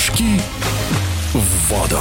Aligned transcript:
Прыжки 0.00 0.40
в 1.34 1.70
воду. 1.70 1.98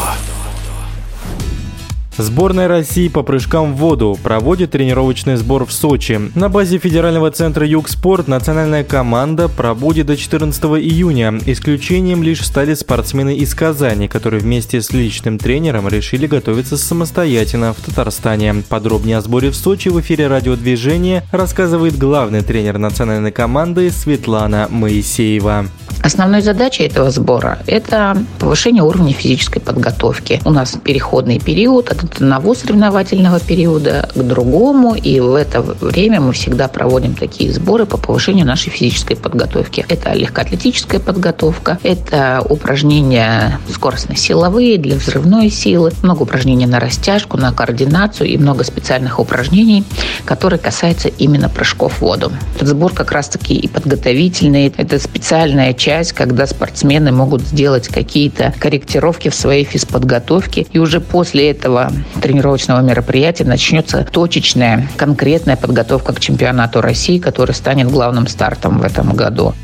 Сборная 2.18 2.70
России 2.70 3.10
по 3.10 3.24
прыжкам 3.24 3.74
в 3.74 3.78
воду 3.78 4.18
проводит 4.24 4.72
тренировочный 4.72 5.36
сбор 5.36 5.66
в 5.66 5.74
Сочи. 5.74 6.32
На 6.34 6.48
базе 6.48 6.78
федерального 6.78 7.30
центра 7.32 7.68
Югспорт 7.68 8.30
национальная 8.30 8.86
команда 8.86 9.50
пробудет 9.50 10.06
до 10.06 10.16
14 10.16 10.64
июня. 10.64 11.42
Исключением 11.46 12.24
лишь 12.24 12.46
стали 12.46 12.74
спортсмены 12.74 13.36
из 13.36 13.54
Казани, 13.54 14.08
которые 14.08 14.40
вместе 14.40 14.82
с 14.82 14.92
личным 14.94 15.38
тренером 15.38 15.90
решили 15.90 16.26
готовиться 16.26 16.78
самостоятельно 16.78 17.74
в 17.74 17.82
Татарстане. 17.82 18.64
Подробнее 18.70 19.18
о 19.18 19.22
сборе 19.22 19.50
в 19.50 19.58
Сочи 19.58 19.90
в 19.90 20.00
эфире 20.00 20.28
радиодвижения 20.28 21.26
рассказывает 21.34 21.98
главный 21.98 22.44
тренер 22.44 22.78
национальной 22.78 23.34
команды 23.34 23.92
Светлана 23.92 24.68
Моисеева. 24.70 25.66
Основной 26.02 26.42
задачей 26.42 26.84
этого 26.84 27.12
сбора– 27.12 27.60
это 27.68 28.18
повышение 28.40 28.84
уровня 28.84 29.14
физической 29.14 29.60
подготовки. 29.60 30.42
У 30.46 30.50
нас 30.50 30.78
переходный 30.82 31.40
период 31.40 31.90
от 31.90 32.04
одного 32.04 32.56
соревновательного 32.56 33.40
периода 33.42 34.10
к 34.16 34.18
другому, 34.18 34.96
и 34.96 35.20
в 35.20 35.36
это 35.36 35.62
время 35.62 36.22
мы 36.22 36.32
всегда 36.32 36.70
проводим 36.70 37.16
такие 37.16 37.52
сборы 37.52 37.86
по 37.86 37.98
повышению 37.98 38.46
нашей 38.46 38.70
физической 38.70 39.16
подготовки. 39.16 39.86
Это 39.90 40.14
легкоатлетическая 40.14 41.02
подготовка, 41.02 41.78
это 41.84 42.46
упражнения 42.50 43.60
скоростно-силовые 43.70 44.78
для 44.78 44.96
взрывной 44.96 45.50
силы, 45.50 45.92
много 46.02 46.24
упражнений 46.24 46.66
на 46.66 46.80
растяжку, 46.80 47.36
на 47.36 47.52
координацию 47.52 48.30
и 48.30 48.38
много 48.38 48.64
специальных 48.64 49.20
упражнений, 49.20 49.84
которые 50.24 50.60
касаются 50.60 51.10
именно 51.10 51.50
прыжков 51.50 51.96
в 51.96 52.02
воду. 52.02 52.32
Этот 52.56 52.70
сбор 52.70 52.94
как 52.94 53.12
раз-таки 53.12 53.54
и 53.54 53.68
подготовительный, 53.68 54.74
это 54.78 54.98
специальная 54.98 55.74
часть 55.74 55.89
часть, 55.90 56.14
когда 56.14 56.46
спортсмены 56.46 57.12
могут 57.12 57.42
сделать 57.42 57.88
какие-то 57.88 58.54
корректировки 58.60 59.30
в 59.30 59.34
своей 59.34 59.64
физподготовке. 59.64 60.68
И 60.72 60.78
уже 60.78 61.02
после 61.02 61.50
этого 61.50 61.92
тренировочного 62.22 62.82
мероприятия 62.82 63.44
начнется 63.44 64.04
точечная, 64.12 64.88
конкретная 64.98 65.56
подготовка 65.56 66.14
к 66.14 66.20
чемпионату 66.20 66.82
России, 66.82 67.18
который 67.18 67.56
станет 67.56 67.90
главным 67.90 68.28
стартом 68.28 68.78
в 68.78 68.84
этом 68.84 69.16
году. 69.16 69.56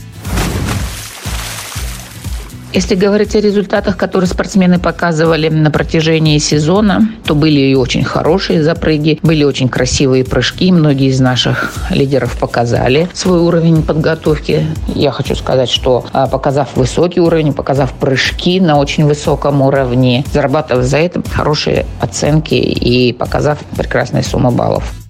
Если 2.76 2.96
говорить 2.96 3.34
о 3.38 3.40
результатах, 3.40 3.96
которые 3.96 4.28
спортсмены 4.28 4.80
показывали 4.80 5.48
на 5.48 5.72
протяжении 5.72 6.38
сезона, 6.40 7.08
то 7.24 7.34
были 7.34 7.62
и 7.62 7.74
очень 7.74 8.04
хорошие 8.04 8.62
запрыги, 8.64 9.18
были 9.24 9.46
очень 9.46 9.70
красивые 9.70 10.26
прыжки. 10.26 10.74
Многие 10.74 11.08
из 11.08 11.22
наших 11.22 11.72
лидеров 11.90 12.38
показали 12.38 13.08
свой 13.14 13.40
уровень 13.40 13.82
подготовки. 13.82 14.68
Я 14.94 15.12
хочу 15.12 15.36
сказать, 15.36 15.70
что 15.70 16.06
а, 16.12 16.28
показав 16.28 16.76
высокий 16.76 17.22
уровень, 17.22 17.54
показав 17.54 17.94
прыжки 17.94 18.60
на 18.60 18.78
очень 18.78 19.06
высоком 19.06 19.62
уровне, 19.62 20.26
зарабатывая 20.34 20.84
за 20.84 20.98
это 20.98 21.24
хорошие 21.32 21.86
оценки 22.02 22.56
и 22.56 23.14
показав 23.14 23.60
прекрасные 23.78 24.24
суммы 24.24 24.52
баллов. 24.52 25.05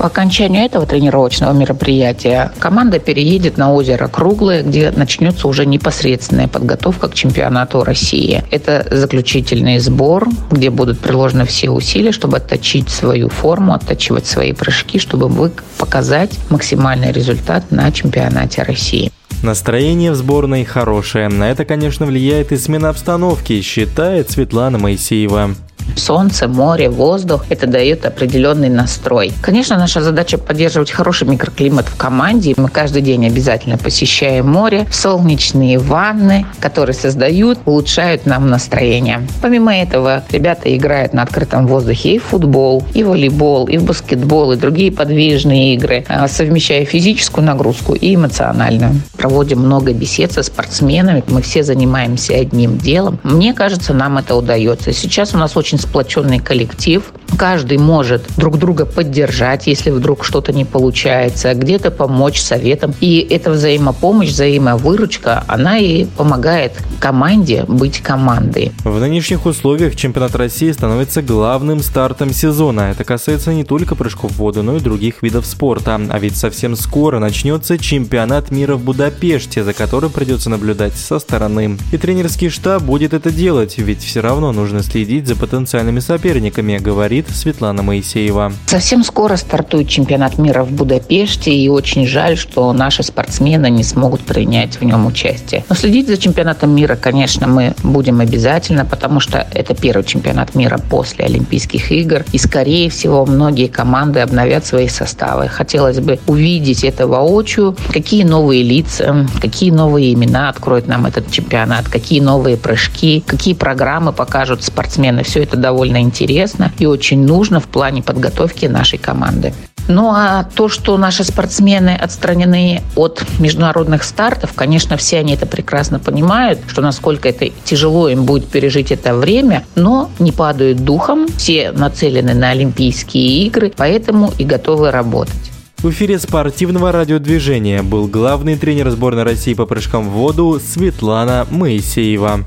По 0.00 0.06
окончанию 0.06 0.64
этого 0.64 0.86
тренировочного 0.86 1.52
мероприятия 1.52 2.52
команда 2.58 2.98
переедет 2.98 3.58
на 3.58 3.74
озеро 3.74 4.08
Круглое, 4.08 4.62
где 4.62 4.90
начнется 4.90 5.46
уже 5.46 5.66
непосредственная 5.66 6.48
подготовка 6.48 7.08
к 7.08 7.14
чемпионату 7.14 7.84
России. 7.84 8.42
Это 8.50 8.86
заключительный 8.90 9.78
сбор, 9.78 10.26
где 10.50 10.70
будут 10.70 11.00
приложены 11.00 11.44
все 11.44 11.68
усилия, 11.68 12.12
чтобы 12.12 12.38
отточить 12.38 12.88
свою 12.88 13.28
форму, 13.28 13.74
оттачивать 13.74 14.26
свои 14.26 14.54
прыжки, 14.54 14.98
чтобы 14.98 15.52
показать 15.76 16.30
максимальный 16.48 17.12
результат 17.12 17.70
на 17.70 17.92
чемпионате 17.92 18.62
России. 18.62 19.12
Настроение 19.42 20.12
в 20.12 20.16
сборной 20.16 20.64
хорошее. 20.64 21.28
На 21.28 21.50
это, 21.50 21.66
конечно, 21.66 22.06
влияет 22.06 22.52
и 22.52 22.56
смена 22.56 22.88
обстановки, 22.88 23.60
считает 23.60 24.30
Светлана 24.30 24.78
Моисеева 24.78 25.54
солнце, 25.96 26.48
море, 26.48 26.88
воздух. 26.88 27.44
Это 27.48 27.66
дает 27.66 28.06
определенный 28.06 28.68
настрой. 28.68 29.32
Конечно, 29.42 29.76
наша 29.76 30.00
задача 30.00 30.38
поддерживать 30.38 30.90
хороший 30.90 31.28
микроклимат 31.28 31.86
в 31.86 31.96
команде. 31.96 32.54
Мы 32.56 32.68
каждый 32.68 33.02
день 33.02 33.26
обязательно 33.26 33.78
посещаем 33.78 34.48
море, 34.48 34.86
солнечные 34.90 35.78
ванны, 35.78 36.46
которые 36.60 36.94
создают, 36.94 37.58
улучшают 37.64 38.26
нам 38.26 38.48
настроение. 38.48 39.26
Помимо 39.42 39.74
этого, 39.74 40.22
ребята 40.30 40.74
играют 40.74 41.12
на 41.12 41.22
открытом 41.22 41.66
воздухе 41.66 42.14
и 42.14 42.18
в 42.18 42.24
футбол, 42.24 42.84
и 42.94 43.02
в 43.02 43.08
волейбол, 43.08 43.66
и 43.66 43.76
в 43.78 43.84
баскетбол, 43.84 44.52
и 44.52 44.56
другие 44.56 44.92
подвижные 44.92 45.74
игры, 45.74 46.04
а, 46.08 46.28
совмещая 46.28 46.84
физическую 46.84 47.44
нагрузку 47.44 47.94
и 47.94 48.14
эмоциональную. 48.14 49.00
Проводим 49.16 49.60
много 49.60 49.92
бесед 49.92 50.32
со 50.32 50.42
спортсменами. 50.42 51.24
Мы 51.28 51.42
все 51.42 51.62
занимаемся 51.62 52.34
одним 52.34 52.78
делом. 52.78 53.18
Мне 53.22 53.52
кажется, 53.52 53.92
нам 53.92 54.18
это 54.18 54.36
удается. 54.36 54.92
Сейчас 54.92 55.34
у 55.34 55.38
нас 55.38 55.56
очень 55.56 55.78
сплоченный 55.80 56.38
коллектив. 56.38 57.02
Каждый 57.36 57.78
может 57.78 58.24
друг 58.36 58.58
друга 58.58 58.86
поддержать, 58.86 59.66
если 59.66 59.90
вдруг 59.90 60.24
что-то 60.24 60.52
не 60.52 60.64
получается, 60.64 61.54
где-то 61.54 61.90
помочь 61.90 62.40
советом. 62.40 62.94
И 63.00 63.26
эта 63.30 63.50
взаимопомощь, 63.50 64.28
взаимовыручка, 64.28 65.44
она 65.46 65.78
и 65.78 66.04
помогает 66.04 66.72
команде 66.98 67.64
быть 67.66 68.00
командой. 68.00 68.72
В 68.84 68.98
нынешних 69.00 69.46
условиях 69.46 69.96
чемпионат 69.96 70.34
России 70.34 70.70
становится 70.70 71.22
главным 71.22 71.82
стартом 71.82 72.32
сезона. 72.32 72.90
Это 72.90 73.04
касается 73.04 73.52
не 73.54 73.64
только 73.64 73.94
прыжков 73.94 74.32
в 74.32 74.36
воду, 74.36 74.62
но 74.62 74.76
и 74.76 74.80
других 74.80 75.22
видов 75.22 75.46
спорта. 75.46 76.00
А 76.10 76.18
ведь 76.18 76.36
совсем 76.36 76.76
скоро 76.76 77.18
начнется 77.18 77.78
чемпионат 77.78 78.50
мира 78.50 78.76
в 78.76 78.84
Будапеште, 78.84 79.64
за 79.64 79.72
которым 79.72 80.10
придется 80.10 80.50
наблюдать 80.50 80.94
со 80.94 81.18
стороны. 81.18 81.78
И 81.92 81.96
тренерский 81.96 82.48
штаб 82.48 82.82
будет 82.82 83.14
это 83.14 83.30
делать, 83.30 83.78
ведь 83.78 84.02
все 84.02 84.20
равно 84.20 84.52
нужно 84.52 84.82
следить 84.82 85.26
за 85.26 85.36
потенциальными 85.36 86.00
соперниками, 86.00 86.78
говорит 86.78 87.19
Светлана 87.28 87.82
Моисеева. 87.82 88.52
Совсем 88.66 89.04
скоро 89.04 89.36
стартует 89.36 89.88
чемпионат 89.88 90.38
мира 90.38 90.62
в 90.64 90.70
Будапеште, 90.72 91.52
и 91.52 91.68
очень 91.68 92.06
жаль, 92.06 92.36
что 92.36 92.72
наши 92.72 93.02
спортсмены 93.02 93.70
не 93.70 93.84
смогут 93.84 94.22
принять 94.22 94.80
в 94.80 94.84
нем 94.84 95.06
участие. 95.06 95.64
Но 95.68 95.74
следить 95.74 96.08
за 96.08 96.16
чемпионатом 96.16 96.74
мира, 96.74 96.96
конечно, 96.96 97.46
мы 97.46 97.74
будем 97.82 98.20
обязательно, 98.20 98.84
потому 98.84 99.20
что 99.20 99.46
это 99.52 99.74
первый 99.74 100.04
чемпионат 100.04 100.54
мира 100.54 100.78
после 100.90 101.24
Олимпийских 101.24 101.92
игр, 101.92 102.24
и, 102.32 102.38
скорее 102.38 102.90
всего, 102.90 103.26
многие 103.26 103.66
команды 103.66 104.20
обновят 104.20 104.66
свои 104.66 104.88
составы. 104.88 105.48
Хотелось 105.48 106.00
бы 106.00 106.18
увидеть 106.26 106.84
это 106.84 107.06
воочию, 107.06 107.76
какие 107.92 108.24
новые 108.24 108.62
лица, 108.62 109.26
какие 109.40 109.70
новые 109.70 110.12
имена 110.14 110.48
откроет 110.48 110.86
нам 110.86 111.06
этот 111.06 111.30
чемпионат, 111.30 111.88
какие 111.88 112.20
новые 112.20 112.56
прыжки, 112.56 113.22
какие 113.26 113.54
программы 113.54 114.12
покажут 114.12 114.62
спортсмены. 114.62 115.22
Все 115.22 115.42
это 115.42 115.56
довольно 115.56 116.00
интересно 116.00 116.72
и 116.78 116.86
очень 117.10 117.26
нужно 117.26 117.58
в 117.58 117.66
плане 117.66 118.02
подготовки 118.02 118.66
нашей 118.66 118.98
команды. 118.98 119.52
Ну 119.88 120.10
а 120.10 120.44
то, 120.54 120.68
что 120.68 120.96
наши 120.96 121.24
спортсмены 121.24 121.90
отстранены 121.90 122.82
от 122.94 123.24
международных 123.40 124.04
стартов, 124.04 124.52
конечно, 124.54 124.96
все 124.96 125.18
они 125.18 125.34
это 125.34 125.46
прекрасно 125.46 125.98
понимают, 125.98 126.60
что 126.68 126.82
насколько 126.82 127.28
это 127.28 127.48
тяжело 127.64 128.08
им 128.08 128.24
будет 128.24 128.46
пережить 128.46 128.92
это 128.92 129.14
время, 129.14 129.64
но 129.74 130.08
не 130.20 130.30
падают 130.30 130.84
духом, 130.84 131.26
все 131.36 131.72
нацелены 131.72 132.34
на 132.34 132.50
Олимпийские 132.50 133.46
игры, 133.46 133.72
поэтому 133.76 134.32
и 134.38 134.44
готовы 134.44 134.92
работать. 134.92 135.50
В 135.78 135.90
эфире 135.90 136.20
спортивного 136.20 136.92
радиодвижения 136.92 137.82
был 137.82 138.06
главный 138.06 138.56
тренер 138.56 138.90
сборной 138.90 139.24
России 139.24 139.54
по 139.54 139.66
прыжкам 139.66 140.08
в 140.08 140.12
воду 140.12 140.60
Светлана 140.64 141.46
Моисеева. 141.50 142.44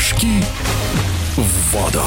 Прыжки 0.00 0.42
в 1.36 1.74
воду. 1.74 2.02